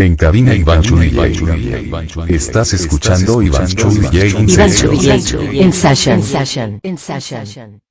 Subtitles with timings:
[0.00, 1.90] En cabina Iván Chu DJ.
[2.28, 4.96] Estás escuchando Iván Chu DJ in Iván session.
[4.96, 7.87] DJ in session.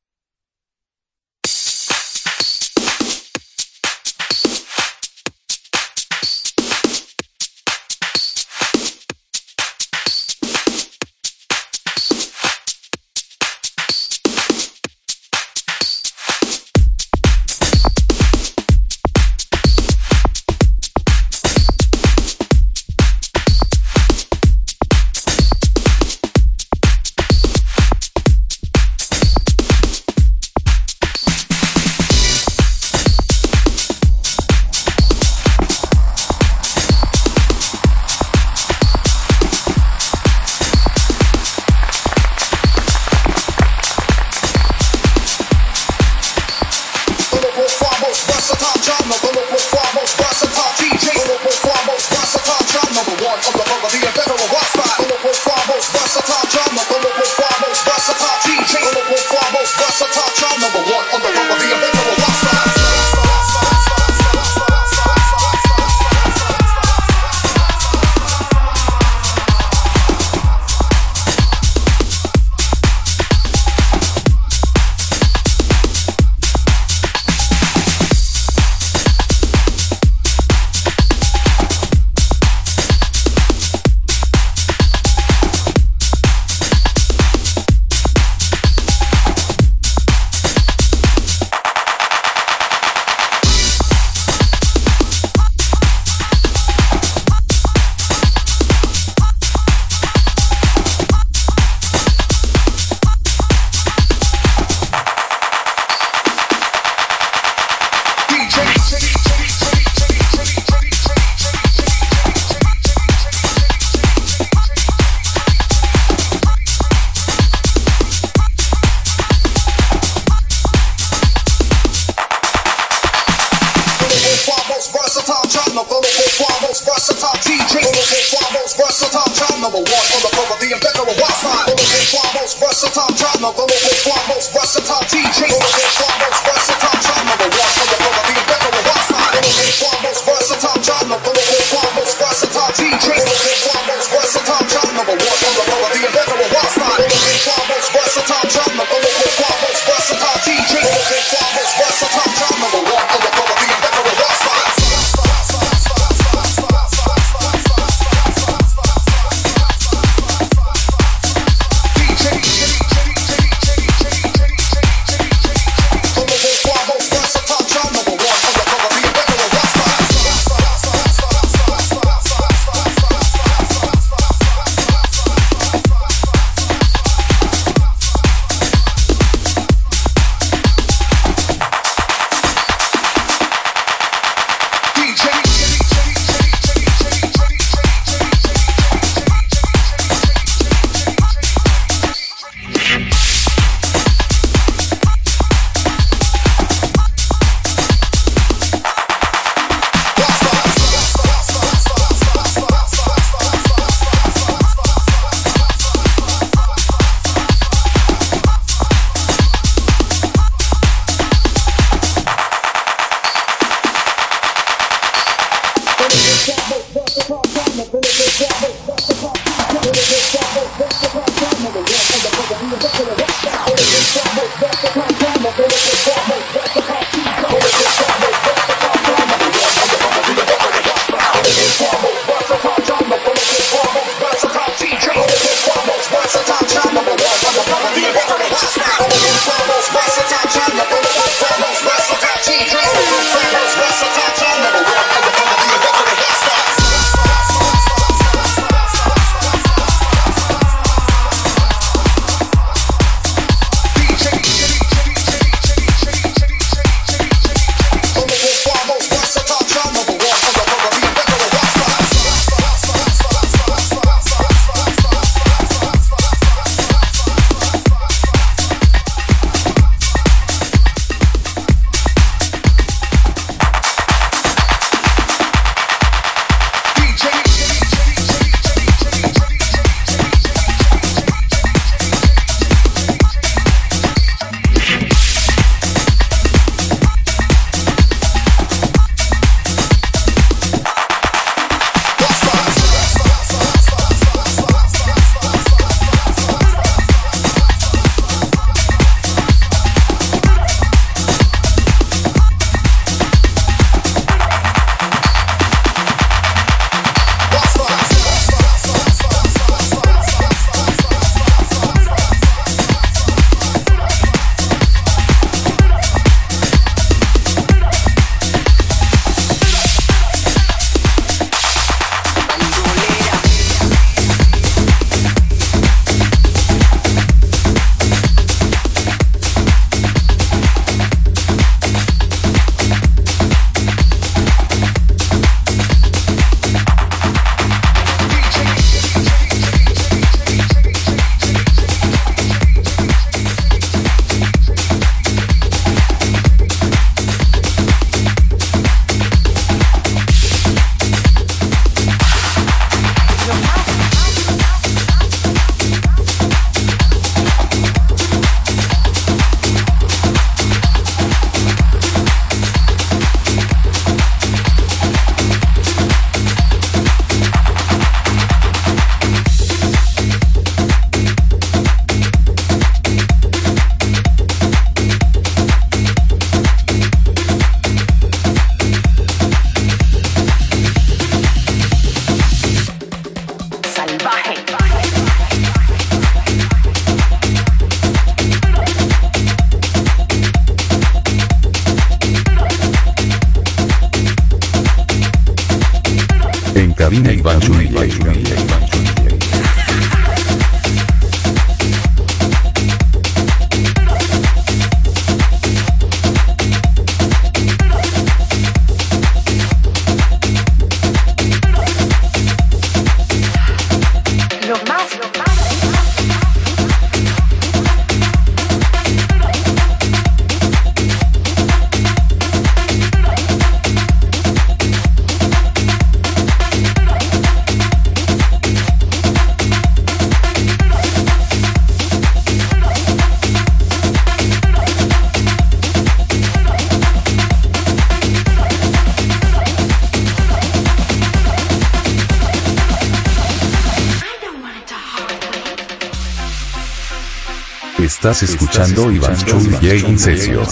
[448.18, 450.66] Estás escuchando Iván Zurilla en sesión.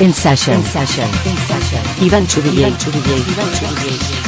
[0.00, 0.54] In session.
[0.54, 1.08] In session.
[1.26, 1.82] In session.
[2.00, 2.68] Iván Chubillé.
[2.68, 3.16] Iván Chubillé.
[3.18, 4.27] Iván Chubillé.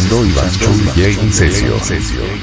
[0.00, 2.39] Escuchando Iván Chu DJ Sesio.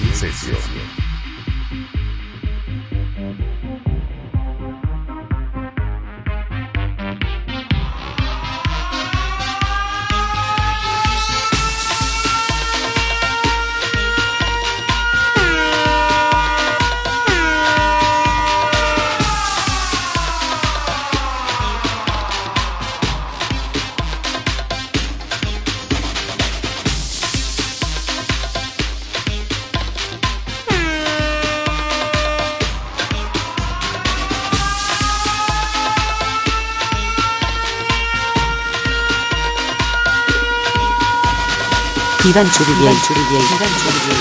[42.37, 44.15] 기간 줄이기 기간 줄이기 기간 줄이기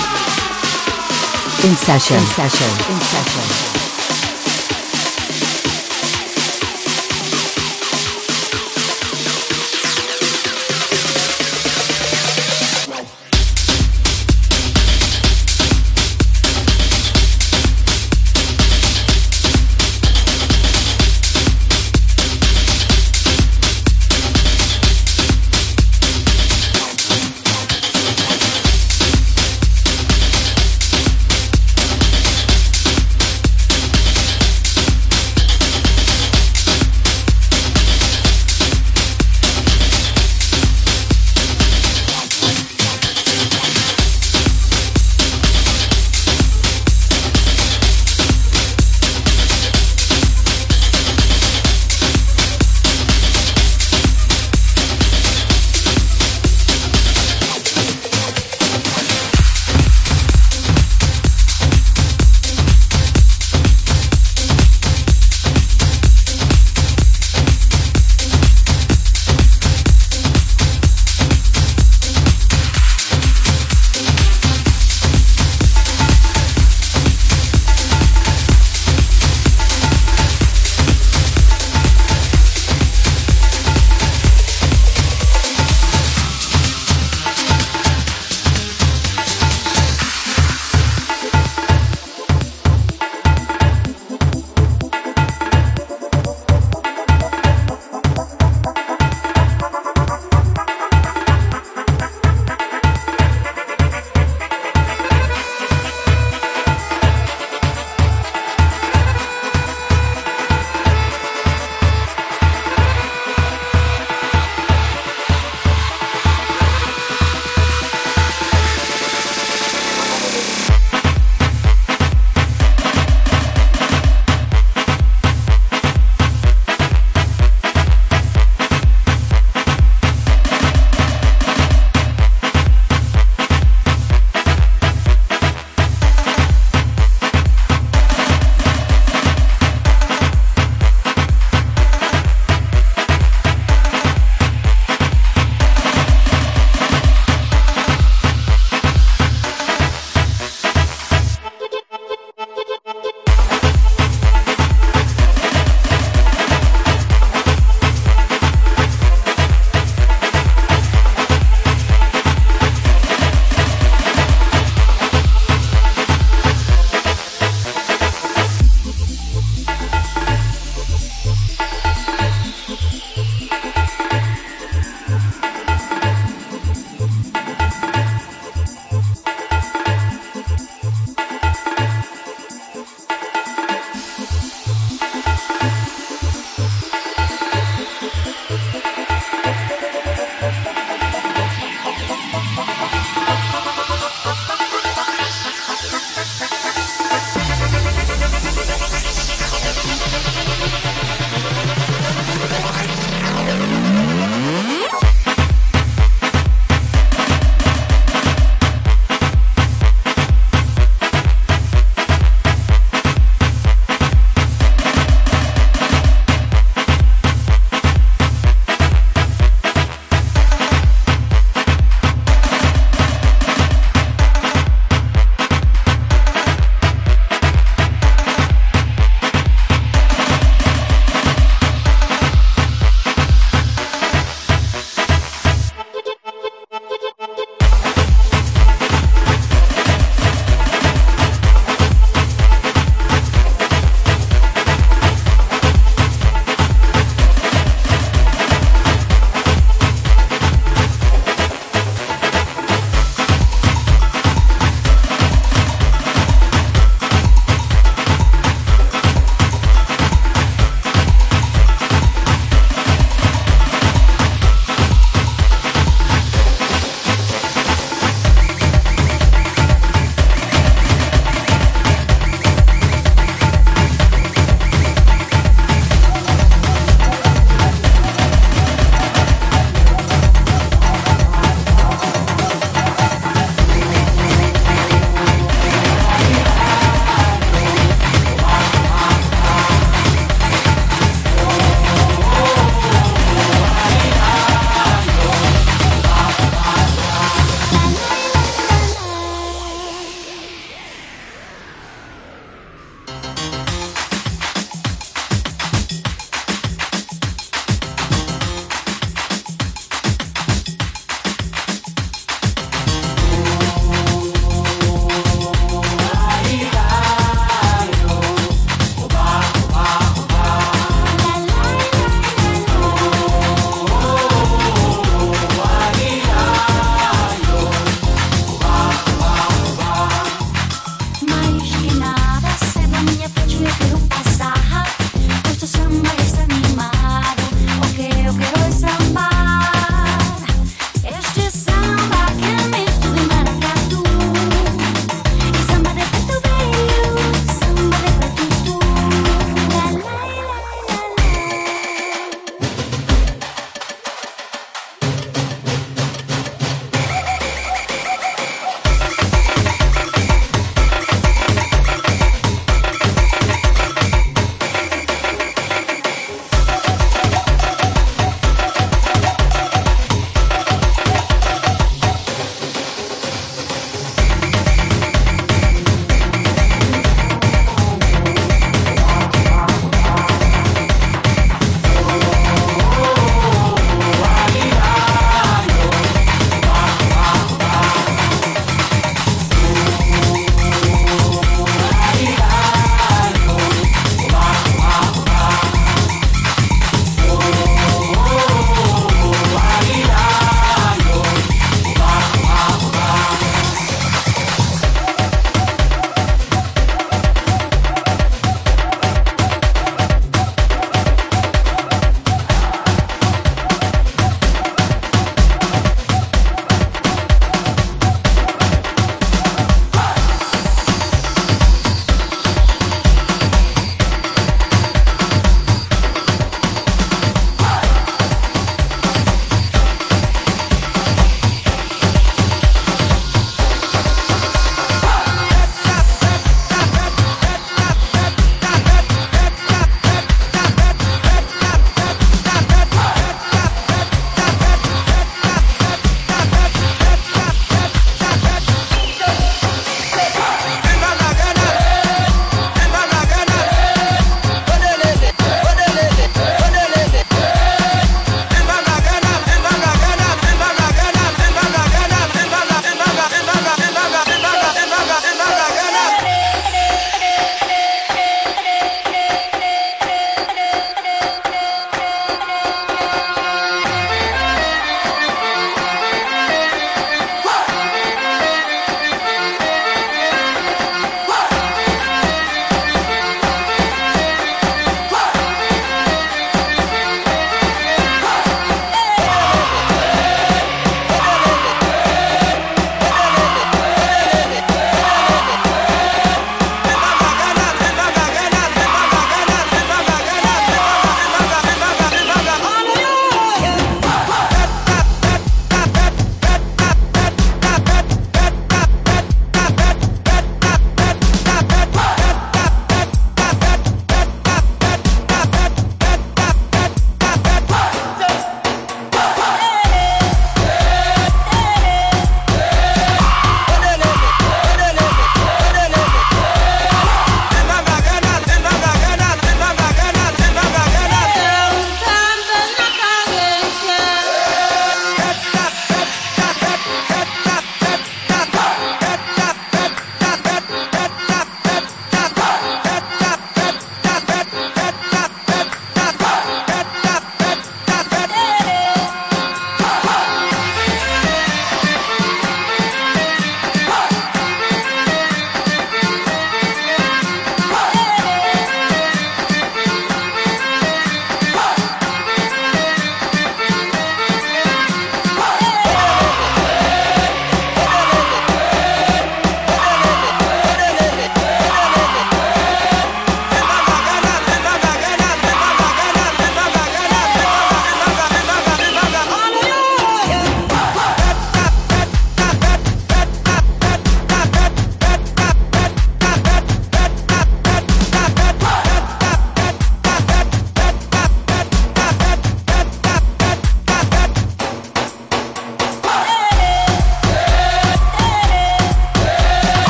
[1.64, 3.56] in session in session in session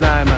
[0.00, 0.37] I'm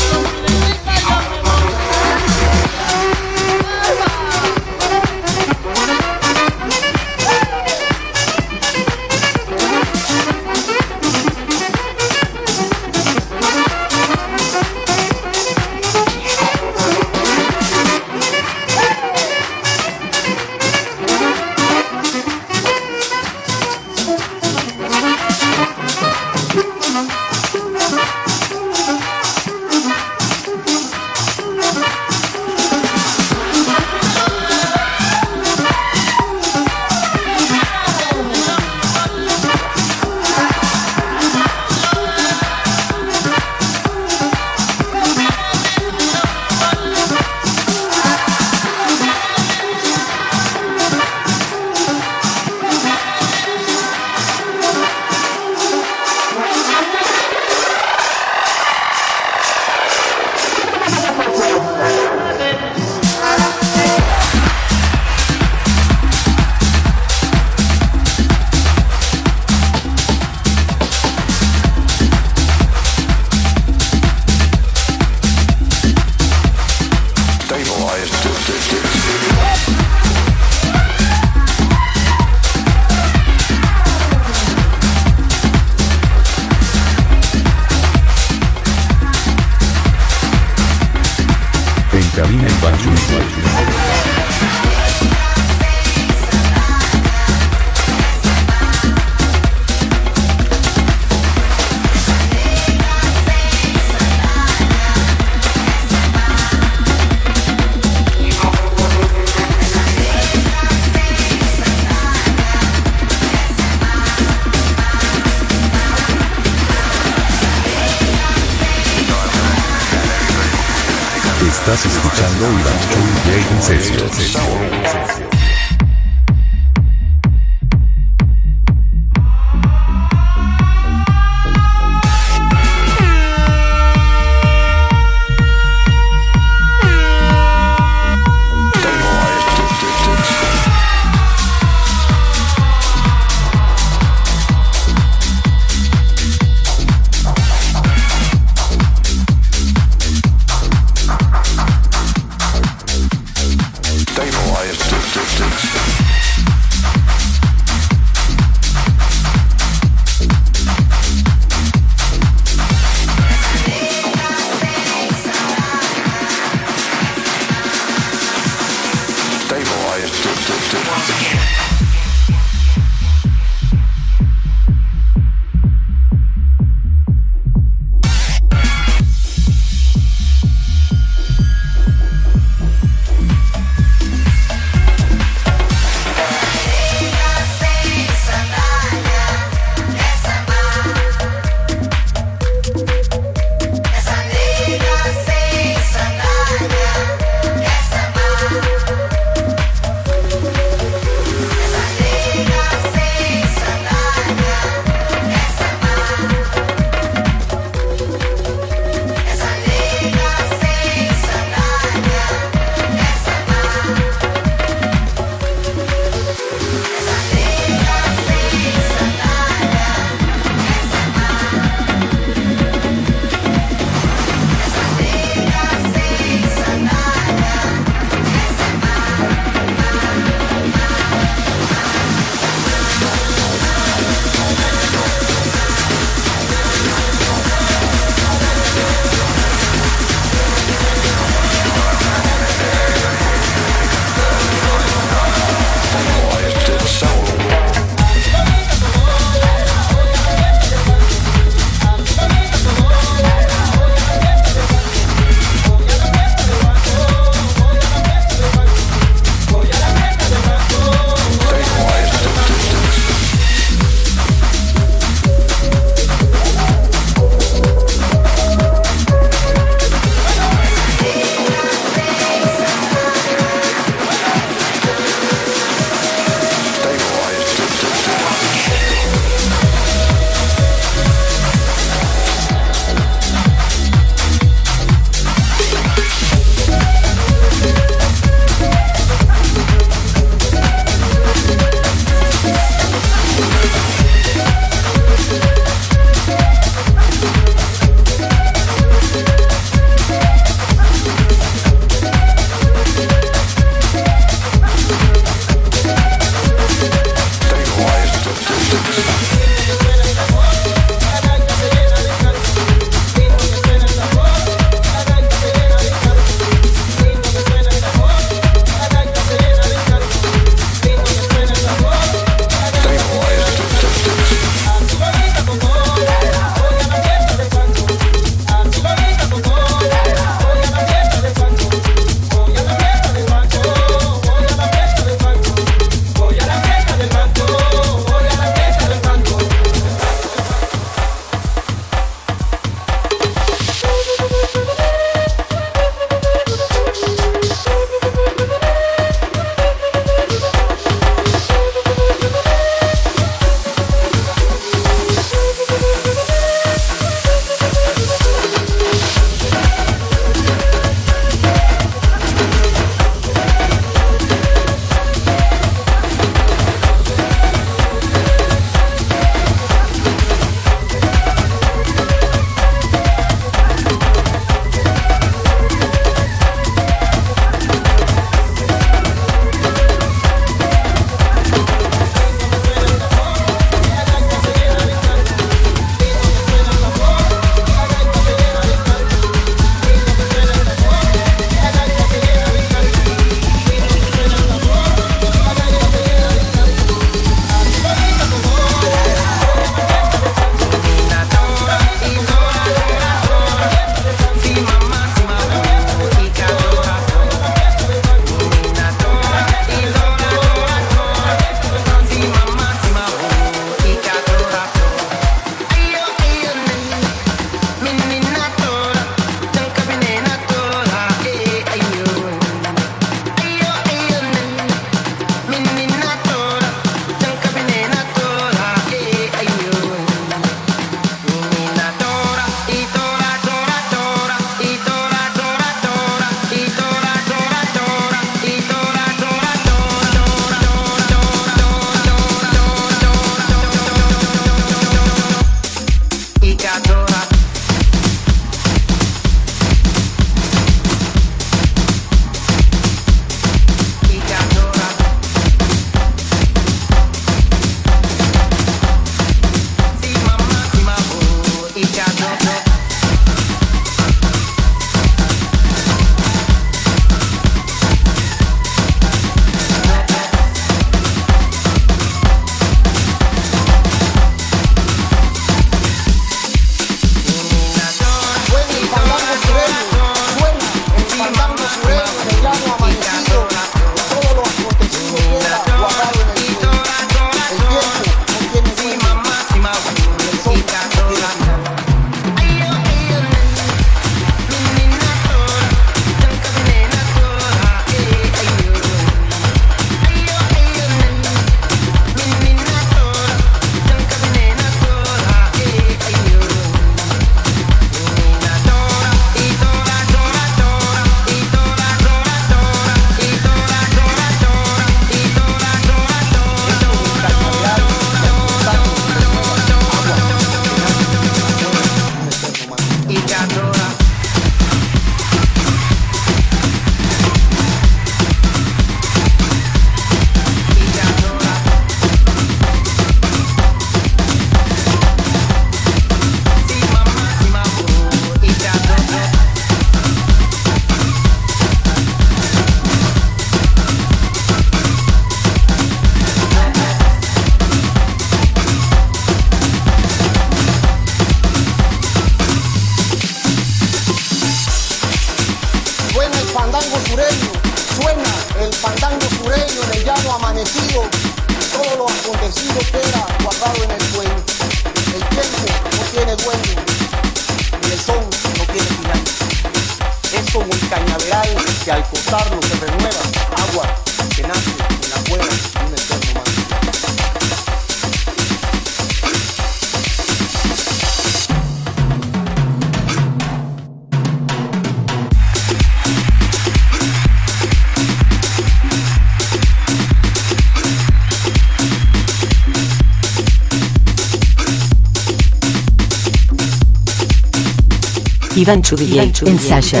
[598.64, 600.00] Iván Chudillet, en Sasha,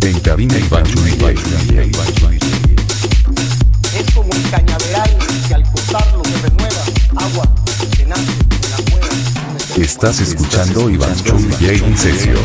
[0.00, 1.38] En cabina Iván Chudillet.
[3.94, 5.10] Es como el cañaveral
[5.46, 6.82] que al cortarlo se renueva.
[7.16, 7.54] Agua
[7.94, 8.32] que nace
[8.70, 9.08] la muera.
[9.76, 12.36] Estás escuchando Iván Chudillet en sesión.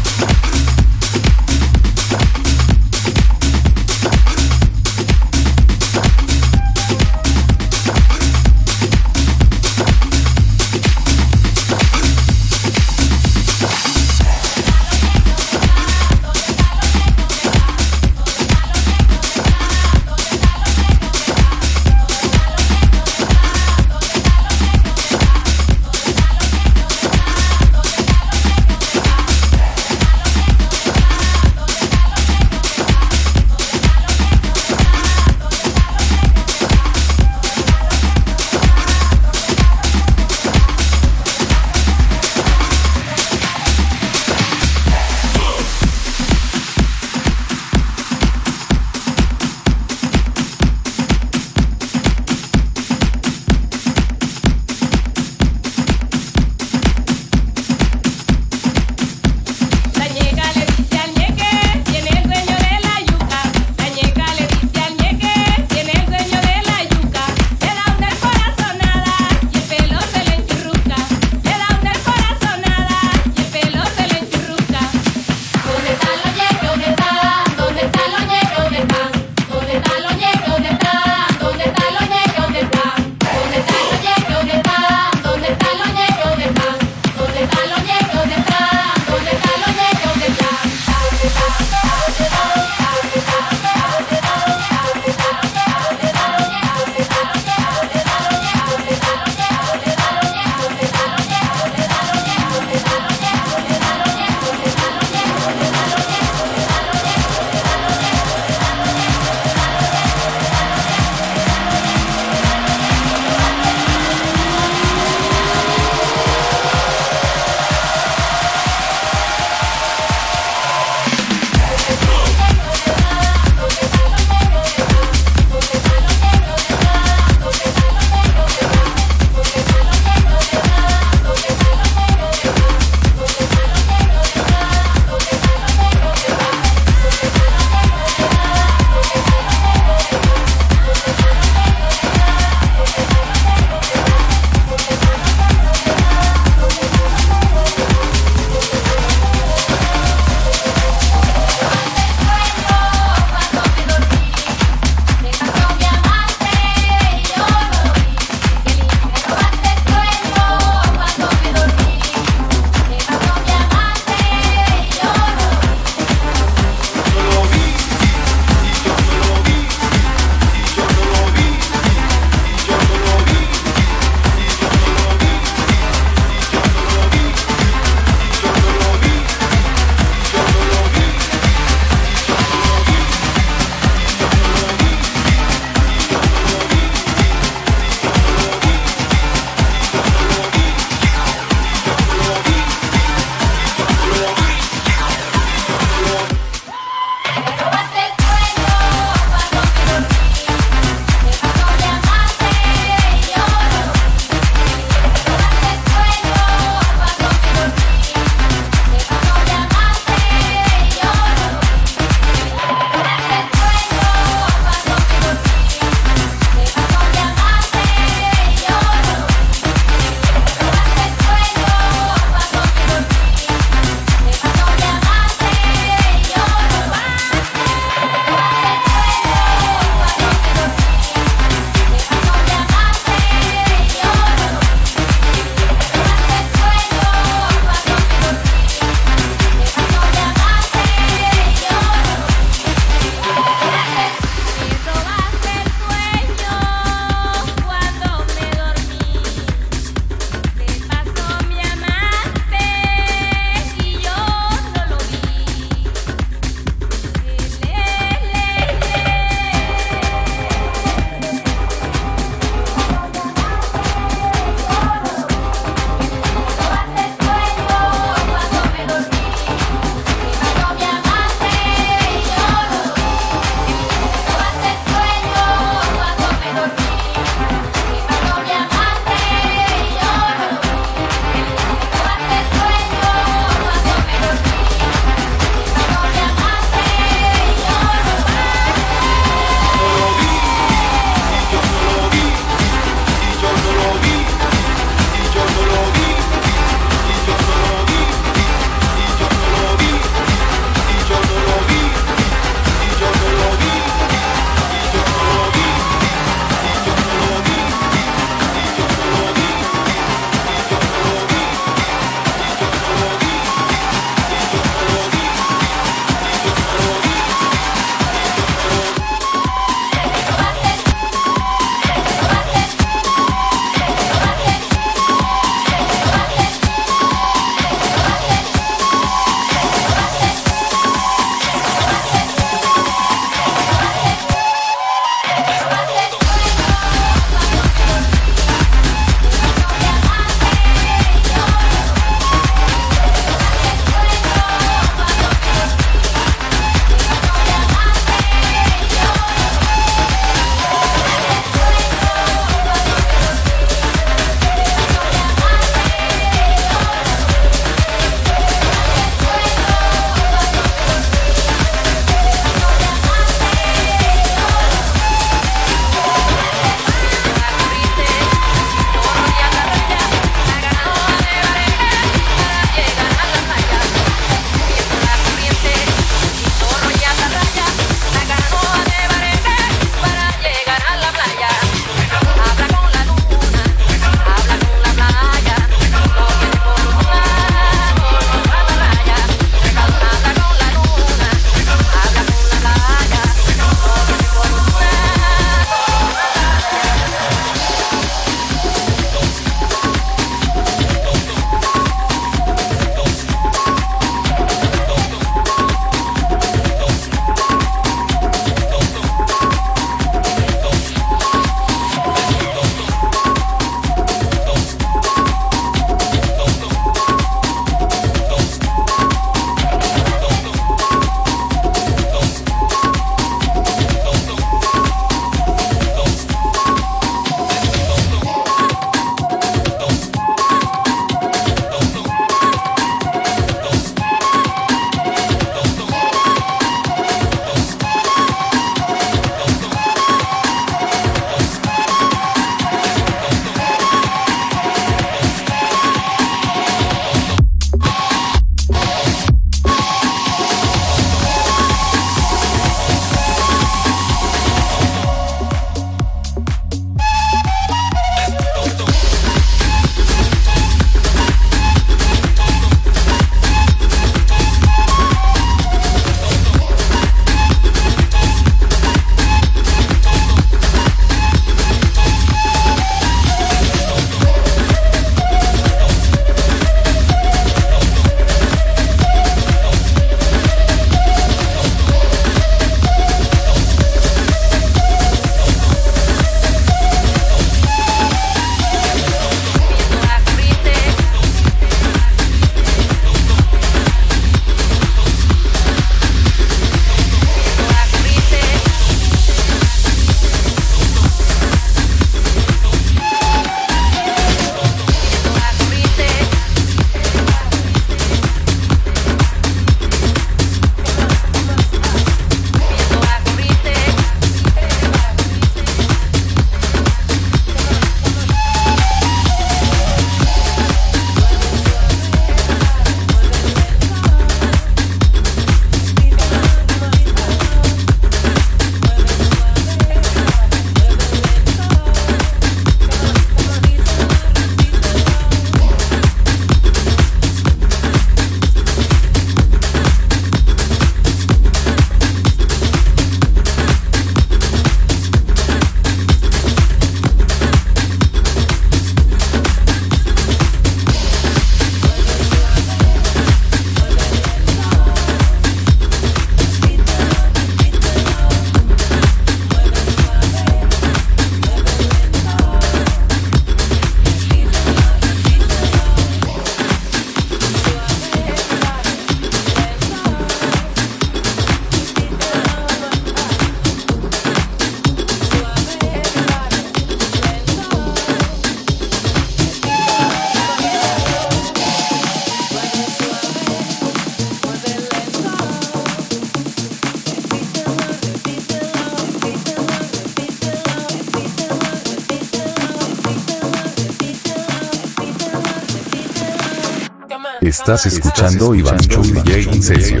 [597.72, 600.00] Estás escuchando Iván Chul DJ Incesio.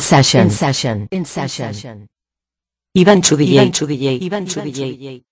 [0.00, 0.40] In session.
[0.46, 1.08] In session.
[1.10, 2.08] In session.
[2.96, 3.66] Iván Chudillay.
[3.66, 4.18] Iván Chudillay.
[4.22, 5.22] Iván Chudillay.